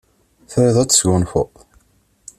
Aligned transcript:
Triḍ 0.51 0.77
ad 0.77 0.89
tesgunfuḍ? 0.89 1.51